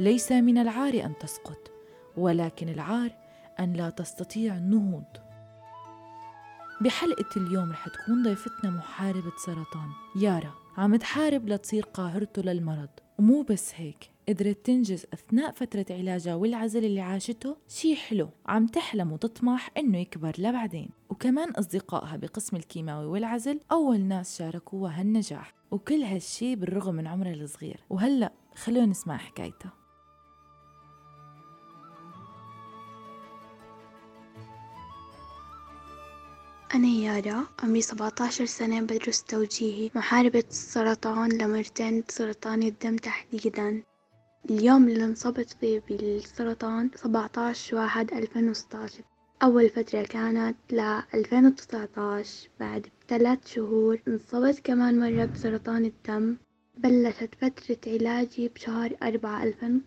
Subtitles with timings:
[0.00, 1.70] ليس من العار أن تسقط
[2.16, 3.10] ولكن العار
[3.60, 5.04] أن لا تستطيع النهوض.
[6.80, 9.90] بحلقة اليوم رح تكون ضيفتنا محاربة سرطان.
[10.16, 12.88] يارا عم تحارب لتصير قاهرته للمرض.
[13.18, 18.28] ومو بس هيك قدرت تنجز أثناء فترة علاجها والعزل اللي عاشته شي حلو.
[18.46, 20.90] عم تحلم وتطمح إنه يكبر لبعدين.
[21.10, 25.54] وكمان أصدقائها بقسم الكيماوي والعزل أول ناس شاركوها هالنجاح.
[25.70, 27.80] وكل هالشي بالرغم من عمرها الصغير.
[27.90, 29.79] وهلأ خلونا نسمع حكايتها.
[36.74, 43.82] أنا يارا عمري سبعتاشر سنة بدرس توجيهي محاربة السرطان لمرتين سرطان الدم تحديدا.
[44.50, 49.02] اليوم اللي انصبت فيه بالسرطان سبعتاش واحد ألفين وستاشر.
[49.42, 56.36] أول فترة كانت لألفين وتسعتاش بعد بثلاث شهور انصبت كمان مرة بسرطان الدم.
[56.78, 59.82] بلشت فترة علاجي بشهر أربعة ألفين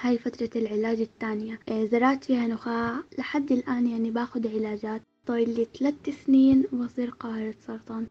[0.00, 1.58] هاي فترة العلاج الثانية.
[1.68, 2.94] إيه، زرعت فيها نخاع.
[3.18, 5.02] لحد الآن يعني باخد علاجات.
[5.26, 5.94] طايل لي ثلاث
[6.26, 8.06] سنين وبصير قاهرة سرطان.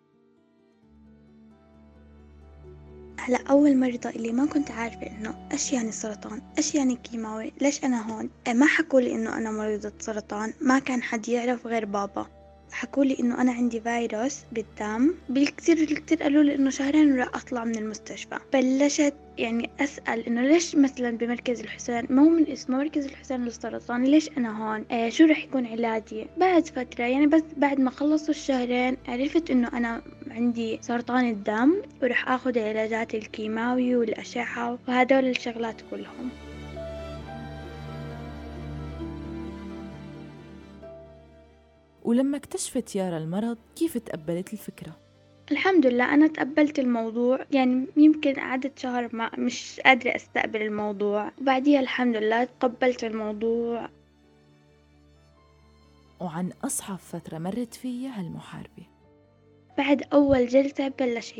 [3.19, 7.83] هلا أول مرضى اللي ما كنت عارفة إنه إيش يعني السرطان إيش يعني كيماوي ليش
[7.83, 12.27] أنا هون؟ ما حكولي إنه أنا مريضة سرطان ما كان حد يعرف غير بابا.
[12.71, 15.13] حكولي إنه أنا عندي فيروس بالدم.
[15.29, 18.37] بالكثير الكثير قالوا لي إنه شهرين وراح أطلع من المستشفى.
[18.53, 24.03] بلشت يعني أسأل إنه ليش مثلا بمركز الحسين؟ ما هو من اسمه مركز الحسين للسرطان
[24.03, 28.29] ليش أنا هون؟ آه شو رح يكون علاجي؟ بعد فترة يعني بس بعد ما خلصوا
[28.29, 36.29] الشهرين عرفت إنه أنا عندي سرطان الدم ورح أخذ علاجات الكيماوي والأشعة وهدول الشغلات كلهم.
[42.03, 44.97] ولما اكتشفت يارا المرض كيف تقبلت الفكرة؟
[45.51, 51.31] الحمد لله أنا تقبلت الموضوع يعني يمكن قعدت شهر ما مش قادرة أستقبل الموضوع.
[51.41, 53.89] وبعديها الحمد لله تقبلت الموضوع.
[56.19, 58.83] وعن أصعب فترة مرت فيها هالمحاربة
[59.77, 61.33] بعد أول جلسة بلش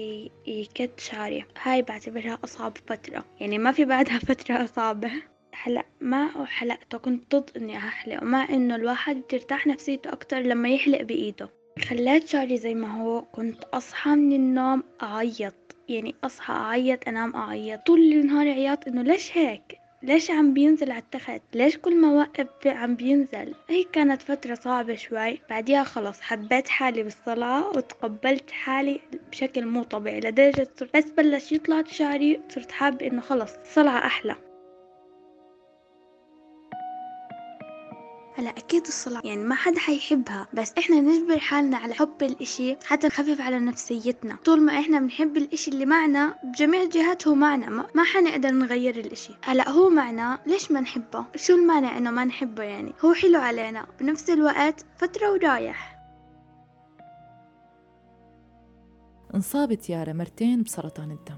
[0.48, 1.46] يكت شعري.
[1.64, 5.06] هاي بعتبرها أصعب فترة يعني ما في بعدها فترة أصعب
[5.54, 11.02] هلأ ما حلقته كنت ضد إني أحلق مع إنه الواحد بترتاح نفسيته أكتر لما يحلق
[11.02, 11.50] بإيده.
[11.90, 15.54] خليت شعري زي ما هو كنت أصحى من النوم أعيط
[15.90, 17.80] يعني أصحى أعيط أنام أعيط.
[17.86, 22.48] طول النهار عياط إنه ليش هيك؟ ليش عم بينزل على التخت ليش كل ما وقف
[22.68, 25.40] عم بينزل؟ هي كانت فترة صعبة شوي.
[25.50, 29.00] بعديها خلص حبيت حالي بالصلاة وتقبلت حالي
[29.32, 34.36] بشكل مو طبيعي لدرجة بس بلش يطلع شعري صرت حابة إنه خلص الصلعة أحلى.
[38.36, 43.08] هلا أكيد الصلاة يعني ما حدا حيحبها بس إحنا نجبر حالنا على حب الإشي حتى
[43.08, 44.36] نخفف على نفسيتنا.
[44.46, 48.96] طول ما إحنا بنحب الإشي اللي معنا بجميع الجهات هو معنا ما, ما حنقدر نغير
[49.00, 49.34] الإشي.
[49.44, 53.86] هلا هو معنا ليش ما نحبه؟ شو المانع إنه ما نحبه يعني؟ هو حلو علينا
[54.00, 55.98] بنفس الوقت فترة ورايح.
[59.36, 61.38] انصابت يارا مرتين بسرطان الدم.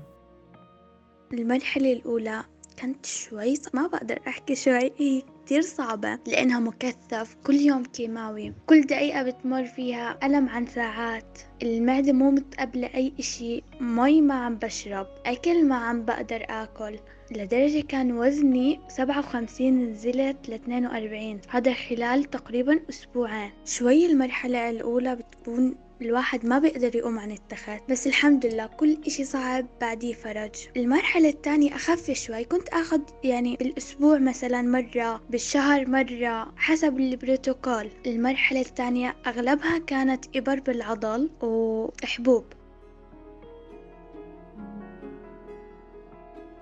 [1.34, 4.91] المرحلة الأولى كانت شوي ما بقدر أحكي شوي.
[4.97, 11.39] هي كتير صعبة لأنها مكثف كل يوم كيماوي كل دقيقة بتمر فيها ألم عن ساعات.
[11.63, 13.63] المعدة مو متقبلة أي إشي.
[13.79, 17.00] مي ما عم بشرب أكل ما عم بقدر آكل.
[17.31, 21.41] لدرجة كان وزني سبعة وخمسين نزلت لاثنين وأربعين.
[21.50, 23.51] هذا خلال تقريبا أسبوعين.
[23.66, 29.24] شوي المرحلة الأولى بتكون الواحد ما بيقدر يقوم عن التخت بس الحمد لله كل إشي
[29.24, 36.53] صعب بعديه فرج المرحلة الثانية أخف شوي كنت آخذ يعني بالأسبوع مثلا مرة بالشهر مرة
[36.56, 37.90] حسب البروتوكول.
[38.06, 42.46] المرحلة الثانية أغلبها كانت إبر بالعضل وحبوب.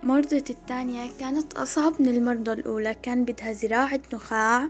[0.03, 4.69] مرضتي الثانية كانت أصعب من المرضى الأولى كان بدها زراعة نخاع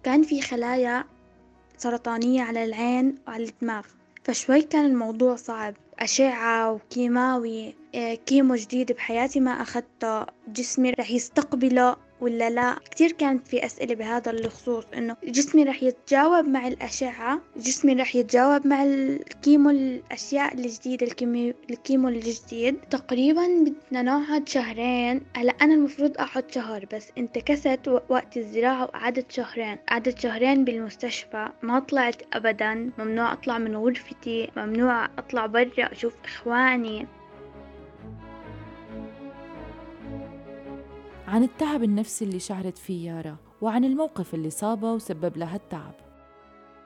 [0.00, 1.04] وكان في خلايا
[1.78, 3.86] سرطانية على العين وعلى الدماغ.
[4.24, 5.74] فشوي كان الموضوع صعب.
[5.98, 11.96] أشعة وكيماوي آه، chemo جديد بحياتي ما أخدته جسمي رح يستقبله.
[12.20, 17.92] ولا لا؟ كتير كانت في أسئلة بهذا الخصوص إنه جسمي رح يتجاوب مع الأشعة جسمي
[17.92, 22.76] رح يتجاوب مع ال chemo الأشياء الجديدة ال chemo, ال chemo الجديد.
[22.90, 25.20] تقريبا بدنا نقعد شهرين.
[25.36, 29.76] هلأ أنا المفروض أقعد شهر بس انتكست وقت الزراعة وقعدت شهرين.
[29.88, 32.90] قعدت شهرين بالمستشفى ما طلعت أبدا.
[32.98, 37.06] ممنوع أطلع من غرفتي ممنوع أطلع برا أشوف إخواني.
[41.30, 45.94] عن التعب النفسي اللي شعرت فيه يارا وعن الموقف اللي صابه وسبب لها التعب.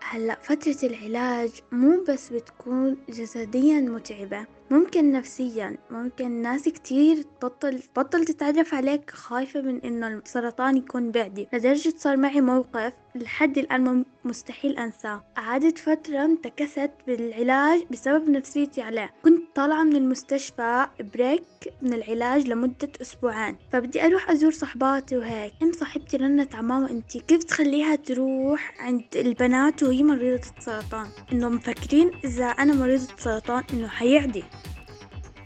[0.03, 8.25] هلأ فترة العلاج مو بس بتكون جسديا متعبة ممكن نفسيا ممكن ناس كتير تبطل تبطل
[8.25, 11.49] تتعرف عليك خايفة من إنه السرطان يكون بعدي.
[11.53, 15.25] لدرجة صار معي موقف لحد الآن مستحيل أنساه.
[15.37, 19.11] قعدت فترة انتكست بالعلاج بسبب نفسيتي عليه.
[19.25, 21.43] كنت طالعة من المستشفى بريك
[21.83, 23.57] من العلاج لمدة أسبوعين.
[23.73, 25.53] فبدي أروح أزور صحباتي وهيك.
[25.63, 32.11] ام صاحبتي رنت عماما انتي كيف تخليها تروح عند البنات وهي مريضة سرطان؟ انه مفكرين
[32.25, 34.45] إذا أنا مريضة سرطان إنه حيعدي.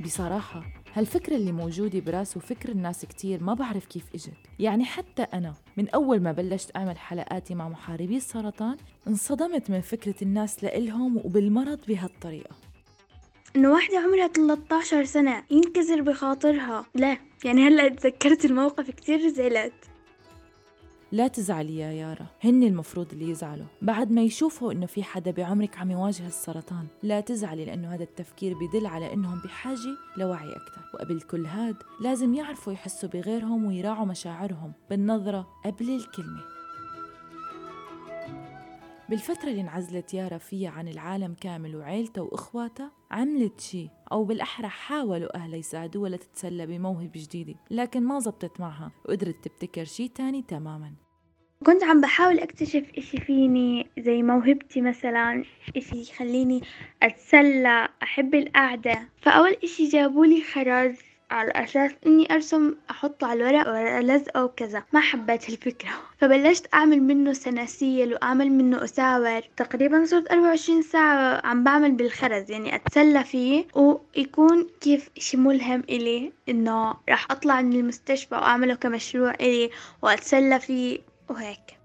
[0.04, 0.62] بصراحة
[0.94, 4.34] هالفكرة اللي موجودة براسه فكر الناس كتير ما بعرف كيف إجت.
[4.58, 8.76] يعني حتى أنا من أول ما بلشت أعمل حلقاتي مع محاربي السرطان
[9.08, 12.56] انصدمت من فكرة الناس لإلهم وبالمرض بهالطريقة.
[13.56, 16.86] إنه واحدة عمرها 13 سنة ينكسر بخاطرها.
[16.94, 19.87] لا يعني هلأ تذكرت الموقف كتير زعلت.
[21.12, 22.26] لا تزعلي يا يارا.
[22.44, 23.66] هن المفروض اللي يزعلوا.
[23.82, 28.54] بعد ما يشوفوا إنه في حدا بعمرك عم يواجه السرطان لا تزعلي لأنه هذا التفكير
[28.54, 30.82] بدل على إنهم بحاجة لوعي أكثر.
[30.94, 36.57] وقبل كل هاد لازم يعرفوا يحسوا بغيرهم ويراعوا مشاعرهم بالنظرة قبل الكلمة.
[39.08, 45.36] بالفترة اللي انعزلت يارا فيها عن العالم كامل وعيلتها وإخواتها عملت شي أو بالأحرى حاولوا
[45.36, 50.92] أهلها يساعدوها لتتسلى بموهبة جديدة لكن ما زبطت معها وقدرت تبتكر شي تاني تماما.
[51.66, 55.44] كنت عم بحاول أكتشف إشي فيني زي موهبتي مثلا
[55.76, 56.60] إشي يخليني
[57.02, 59.08] أتسلى أحب القعدة.
[59.22, 60.98] فأول إشي جابولي خرز
[61.30, 65.90] على أساس إني أرسم أحطه على الورق وألزقه وكذا ما حبيت الفكرة.
[66.20, 69.40] فبلشت أعمل منه سناسيل وأعمل منه أساور.
[69.56, 75.82] تقريبا صرت أربعة وعشرين ساعة عم بعمل بالخرز يعني أتسلى فيه ويكون كيف إشي ملهم
[75.88, 79.70] إلي إنه راح أطلع من المستشفى وأعمله كمشروع إلي
[80.02, 80.98] وأتسلى فيه
[81.28, 81.77] وهيك.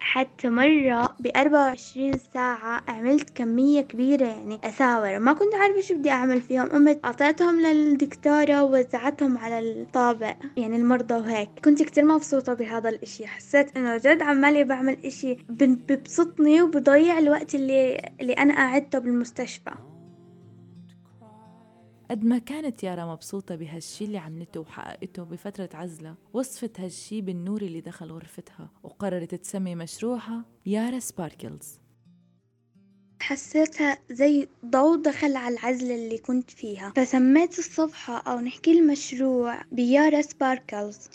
[0.00, 6.10] حتى مرة بأربعة وعشرين ساعة عملت كمية كبيرة يعني أساور ما كنت عارفة شو بدي
[6.10, 6.68] أعمل فيهم.
[6.68, 11.48] قمت أعطيتهم للدكتورة ووزعتهم على الطابق يعني المرضى وهيك.
[11.64, 13.26] كنت كتير مبسوطة بهذا الإشي.
[13.26, 19.89] حسيت إنه جد عمالي بعمل إشي ببسطني وبضيع الوقت اللي اللي أنا قعدته بالمستشفى.
[22.10, 27.80] قد ما كانت يارا مبسوطة بهالشي اللي عملته وحققته بفترة عزلة وصفت هالشي بالنور اللي
[27.80, 31.80] دخل غرفتها وقررت تسمي مشروعها يارا سباركلز.
[33.20, 36.92] حسيتها زي ضوء دخل على العزلة اللي كنت فيها.
[36.96, 41.08] فسميت الصفحة أو نحكي المشروع بيارا Sparkles.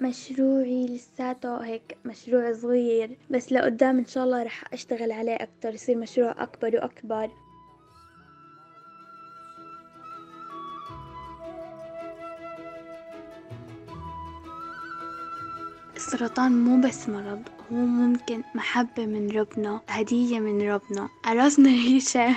[0.00, 5.96] مشروعي لساته هيك مشروع صغير بس لقدام إن شاء الله رح أشتغل عليه أكتر يصير
[5.96, 7.30] مشروع أكبر وأكبر.
[16.20, 21.08] السرطان مو بس مرض هو ممكن محبة من ربنا هدية من ربنا.
[21.24, 22.36] عرسنا ريشة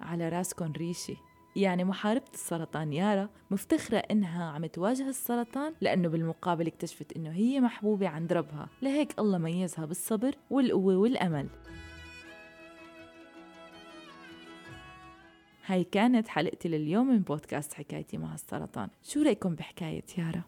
[0.00, 1.16] على راسكن ريشة
[1.56, 8.08] يعني محاربة السرطان يارا مفتخرة إنها عم تواجه السرطان لأنه بالمقابل اكتشفت إنه هي محبوبة
[8.08, 8.68] عند ربها.
[8.82, 11.48] لهيك الله ميزها بالصبر والقوة والأمل.
[15.68, 18.88] هاي كانت حلقتي لليوم من بودكاست حكايتي مع السرطان.
[19.02, 20.42] شو رأيكم بحكاية يارا؟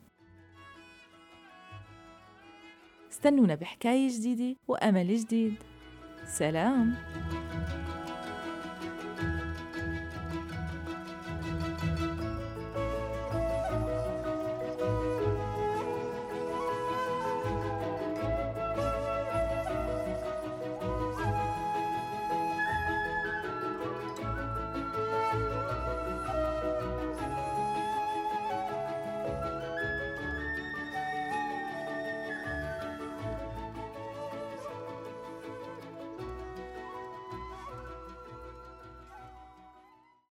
[3.12, 5.54] استنونا بحكاية جديدة وأمل جديد.
[6.24, 6.94] سلام.